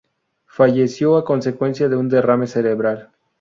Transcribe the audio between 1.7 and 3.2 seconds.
de un derrame cerebral.